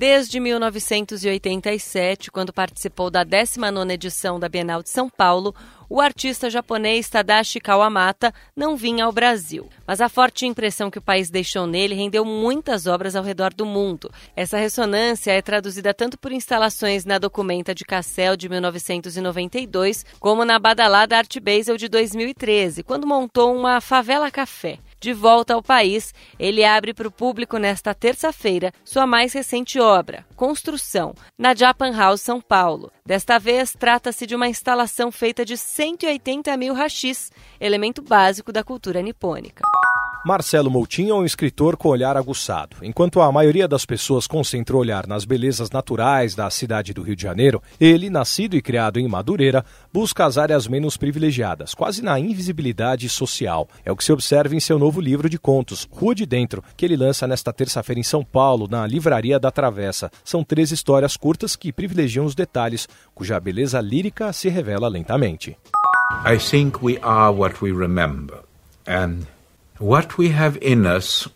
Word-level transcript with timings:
Desde 0.00 0.40
1987, 0.40 2.30
quando 2.30 2.54
participou 2.54 3.10
da 3.10 3.22
19ª 3.22 3.92
edição 3.92 4.40
da 4.40 4.48
Bienal 4.48 4.82
de 4.82 4.88
São 4.88 5.10
Paulo, 5.10 5.54
o 5.90 6.00
artista 6.00 6.48
japonês 6.48 7.06
Tadashi 7.10 7.60
Kawamata 7.60 8.32
não 8.56 8.78
vinha 8.78 9.04
ao 9.04 9.12
Brasil. 9.12 9.68
Mas 9.86 10.00
a 10.00 10.08
forte 10.08 10.46
impressão 10.46 10.90
que 10.90 10.96
o 10.96 11.02
país 11.02 11.28
deixou 11.28 11.66
nele 11.66 11.94
rendeu 11.94 12.24
muitas 12.24 12.86
obras 12.86 13.14
ao 13.14 13.22
redor 13.22 13.52
do 13.52 13.66
mundo. 13.66 14.10
Essa 14.34 14.56
ressonância 14.56 15.32
é 15.32 15.42
traduzida 15.42 15.92
tanto 15.92 16.18
por 16.18 16.32
instalações 16.32 17.04
na 17.04 17.18
Documenta 17.18 17.74
de 17.74 17.84
Cassel 17.84 18.38
de 18.38 18.48
1992, 18.48 20.06
como 20.18 20.46
na 20.46 20.58
badalada 20.58 21.18
Art 21.18 21.38
Basel 21.40 21.76
de 21.76 21.90
2013, 21.90 22.82
quando 22.84 23.06
montou 23.06 23.54
uma 23.54 23.82
favela 23.82 24.30
café. 24.30 24.78
De 25.00 25.14
volta 25.14 25.54
ao 25.54 25.62
país, 25.62 26.12
ele 26.38 26.62
abre 26.62 26.92
para 26.92 27.08
o 27.08 27.10
público 27.10 27.56
nesta 27.56 27.94
terça-feira 27.94 28.70
sua 28.84 29.06
mais 29.06 29.32
recente 29.32 29.80
obra, 29.80 30.26
Construção, 30.36 31.14
na 31.38 31.54
Japan 31.54 31.96
House 31.96 32.20
São 32.20 32.38
Paulo. 32.38 32.92
Desta 33.04 33.38
vez, 33.38 33.72
trata-se 33.72 34.26
de 34.26 34.34
uma 34.34 34.46
instalação 34.46 35.10
feita 35.10 35.42
de 35.42 35.56
180 35.56 36.54
mil 36.58 36.74
rachis, 36.74 37.32
elemento 37.58 38.02
básico 38.02 38.52
da 38.52 38.62
cultura 38.62 39.00
nipônica. 39.00 39.62
Marcelo 40.22 40.70
Moutinho 40.70 41.14
é 41.14 41.18
um 41.18 41.24
escritor 41.24 41.78
com 41.78 41.88
olhar 41.88 42.14
aguçado. 42.14 42.76
Enquanto 42.82 43.22
a 43.22 43.32
maioria 43.32 43.66
das 43.66 43.86
pessoas 43.86 44.26
concentra 44.26 44.76
o 44.76 44.78
olhar 44.78 45.06
nas 45.06 45.24
belezas 45.24 45.70
naturais 45.70 46.34
da 46.34 46.50
cidade 46.50 46.92
do 46.92 47.02
Rio 47.02 47.16
de 47.16 47.22
Janeiro, 47.22 47.62
ele, 47.80 48.10
nascido 48.10 48.54
e 48.54 48.60
criado 48.60 49.00
em 49.00 49.08
Madureira, 49.08 49.64
busca 49.90 50.26
as 50.26 50.36
áreas 50.36 50.68
menos 50.68 50.98
privilegiadas, 50.98 51.74
quase 51.74 52.02
na 52.02 52.20
invisibilidade 52.20 53.08
social. 53.08 53.66
É 53.82 53.90
o 53.90 53.96
que 53.96 54.04
se 54.04 54.12
observa 54.12 54.54
em 54.54 54.60
seu 54.60 54.78
novo 54.78 55.00
livro 55.00 55.28
de 55.28 55.38
contos, 55.38 55.88
Rua 55.90 56.14
de 56.14 56.26
Dentro, 56.26 56.62
que 56.76 56.84
ele 56.84 56.98
lança 56.98 57.26
nesta 57.26 57.50
terça-feira 57.50 57.98
em 57.98 58.04
São 58.04 58.22
Paulo, 58.22 58.68
na 58.70 58.86
Livraria 58.86 59.40
da 59.40 59.50
Travessa. 59.50 60.10
São 60.22 60.44
três 60.44 60.70
histórias 60.70 61.16
curtas 61.16 61.56
que 61.56 61.72
privilegiam 61.72 62.26
os 62.26 62.34
detalhes, 62.34 62.86
cuja 63.14 63.40
beleza 63.40 63.80
lírica 63.80 64.34
se 64.34 64.50
revela 64.50 64.86
lentamente. 64.86 65.56
I 66.26 66.36
think 66.38 66.84
we 66.84 66.98
are 67.00 67.34
what 67.34 67.64
we 67.64 67.72
remember. 67.72 68.40
And 68.86 69.24
What 69.80 70.18
we 70.18 70.28
have 70.28 70.58
in 70.60 70.84
us 70.84 71.26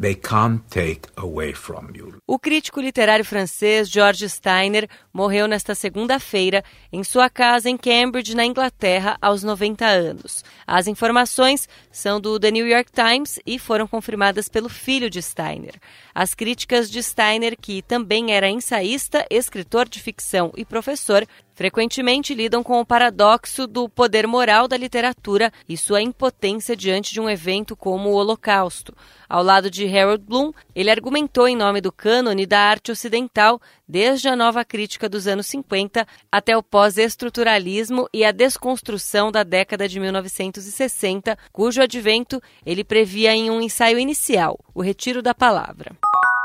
They 0.00 0.14
can't 0.14 0.62
take 0.70 1.08
away 1.16 1.52
from 1.52 1.88
you. 1.92 2.22
O 2.24 2.38
crítico 2.38 2.80
literário 2.80 3.24
francês 3.24 3.90
George 3.90 4.28
Steiner 4.28 4.88
morreu 5.12 5.48
nesta 5.48 5.74
segunda-feira 5.74 6.62
em 6.92 7.02
sua 7.02 7.28
casa 7.28 7.68
em 7.68 7.76
Cambridge, 7.76 8.36
na 8.36 8.46
Inglaterra, 8.46 9.18
aos 9.20 9.42
90 9.42 9.84
anos. 9.84 10.44
As 10.64 10.86
informações 10.86 11.68
são 11.90 12.20
do 12.20 12.38
The 12.38 12.52
New 12.52 12.66
York 12.66 12.92
Times 12.92 13.40
e 13.44 13.58
foram 13.58 13.88
confirmadas 13.88 14.48
pelo 14.48 14.68
filho 14.68 15.10
de 15.10 15.20
Steiner. 15.20 15.74
As 16.14 16.32
críticas 16.32 16.88
de 16.88 17.02
Steiner, 17.02 17.56
que 17.60 17.82
também 17.82 18.32
era 18.32 18.48
ensaísta, 18.48 19.26
escritor 19.28 19.88
de 19.88 20.00
ficção 20.00 20.52
e 20.56 20.64
professor, 20.64 21.26
frequentemente 21.58 22.34
lidam 22.34 22.62
com 22.62 22.78
o 22.78 22.86
paradoxo 22.86 23.66
do 23.66 23.88
poder 23.88 24.28
moral 24.28 24.68
da 24.68 24.76
literatura 24.76 25.52
e 25.68 25.76
sua 25.76 26.00
impotência 26.00 26.76
diante 26.76 27.12
de 27.12 27.20
um 27.20 27.28
evento 27.28 27.74
como 27.74 28.10
o 28.10 28.12
Holocausto. 28.12 28.94
Ao 29.28 29.42
lado 29.42 29.68
de 29.68 29.84
Harold 29.84 30.22
Bloom, 30.24 30.52
ele 30.72 30.88
argumentou 30.88 31.48
em 31.48 31.56
nome 31.56 31.80
do 31.80 31.90
cânone 31.90 32.46
da 32.46 32.60
arte 32.60 32.92
ocidental, 32.92 33.60
desde 33.88 34.28
a 34.28 34.36
nova 34.36 34.64
crítica 34.64 35.08
dos 35.08 35.26
anos 35.26 35.48
50 35.48 36.06
até 36.30 36.56
o 36.56 36.62
pós-estruturalismo 36.62 38.08
e 38.14 38.24
a 38.24 38.30
desconstrução 38.30 39.32
da 39.32 39.42
década 39.42 39.88
de 39.88 39.98
1960, 39.98 41.36
cujo 41.50 41.82
advento 41.82 42.40
ele 42.64 42.84
previa 42.84 43.34
em 43.34 43.50
um 43.50 43.60
ensaio 43.60 43.98
inicial, 43.98 44.60
O 44.72 44.80
Retiro 44.80 45.20
da 45.20 45.34
Palavra. 45.34 45.90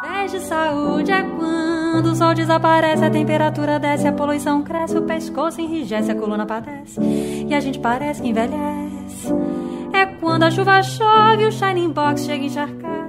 10 0.01 0.31
de 0.31 0.39
saúde 0.39 1.11
é 1.11 1.21
quando 1.93 2.07
o 2.07 2.15
sol 2.15 2.33
desaparece, 2.33 3.05
a 3.05 3.09
temperatura 3.11 3.79
desce, 3.79 4.07
a 4.07 4.11
poluição 4.11 4.63
cresce, 4.63 4.97
o 4.97 5.03
pescoço 5.03 5.61
enrijece, 5.61 6.09
a 6.09 6.15
coluna 6.15 6.43
padece 6.43 6.99
e 6.99 7.53
a 7.53 7.59
gente 7.59 7.77
parece 7.77 8.19
que 8.19 8.29
envelhece. 8.29 9.31
É 9.93 10.07
quando 10.07 10.41
a 10.41 10.49
chuva 10.49 10.81
chove, 10.81 11.45
o 11.45 11.51
Shining 11.51 11.91
Box 11.91 12.25
chega 12.25 12.45
encharcado. 12.45 13.02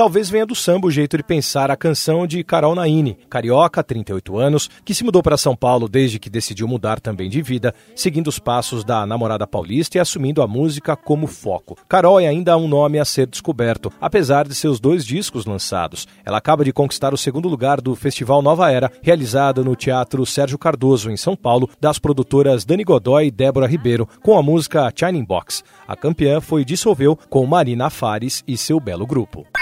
Talvez 0.00 0.30
venha 0.30 0.46
do 0.46 0.54
samba 0.54 0.86
o 0.86 0.90
jeito 0.90 1.18
de 1.18 1.22
pensar 1.22 1.70
a 1.70 1.76
canção 1.76 2.26
de 2.26 2.42
Carol 2.42 2.74
Naine, 2.74 3.18
carioca, 3.28 3.84
38 3.84 4.38
anos, 4.38 4.70
que 4.82 4.94
se 4.94 5.04
mudou 5.04 5.22
para 5.22 5.36
São 5.36 5.54
Paulo 5.54 5.90
desde 5.90 6.18
que 6.18 6.30
decidiu 6.30 6.66
mudar 6.66 6.98
também 6.98 7.28
de 7.28 7.42
vida, 7.42 7.74
seguindo 7.94 8.28
os 8.28 8.38
passos 8.38 8.82
da 8.82 9.04
namorada 9.04 9.46
paulista 9.46 9.98
e 9.98 10.00
assumindo 10.00 10.40
a 10.40 10.46
música 10.46 10.96
como 10.96 11.26
foco. 11.26 11.76
Carol 11.86 12.18
é 12.18 12.26
ainda 12.26 12.56
um 12.56 12.66
nome 12.66 12.98
a 12.98 13.04
ser 13.04 13.26
descoberto, 13.26 13.92
apesar 14.00 14.48
de 14.48 14.54
seus 14.54 14.80
dois 14.80 15.04
discos 15.04 15.44
lançados. 15.44 16.08
Ela 16.24 16.38
acaba 16.38 16.64
de 16.64 16.72
conquistar 16.72 17.12
o 17.12 17.18
segundo 17.18 17.46
lugar 17.46 17.78
do 17.78 17.94
Festival 17.94 18.40
Nova 18.40 18.72
Era, 18.72 18.90
realizado 19.02 19.62
no 19.62 19.76
Teatro 19.76 20.24
Sérgio 20.24 20.56
Cardoso, 20.56 21.10
em 21.10 21.16
São 21.18 21.36
Paulo, 21.36 21.68
das 21.78 21.98
produtoras 21.98 22.64
Dani 22.64 22.84
Godoy 22.84 23.26
e 23.26 23.30
Débora 23.30 23.66
Ribeiro, 23.66 24.08
com 24.22 24.38
a 24.38 24.42
música 24.42 24.90
Shining 24.96 25.26
Box. 25.26 25.62
A 25.86 25.94
campeã 25.94 26.40
foi 26.40 26.64
Dissolveu 26.64 27.18
com 27.28 27.44
Marina 27.44 27.90
Fares 27.90 28.42
e 28.48 28.56
seu 28.56 28.80
belo 28.80 29.06
grupo. 29.06 29.46